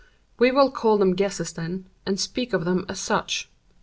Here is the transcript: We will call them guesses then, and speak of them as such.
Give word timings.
We 0.39 0.49
will 0.51 0.71
call 0.71 0.97
them 0.97 1.13
guesses 1.13 1.53
then, 1.53 1.85
and 2.07 2.19
speak 2.19 2.53
of 2.53 2.65
them 2.65 2.87
as 2.89 2.99
such. 2.99 3.51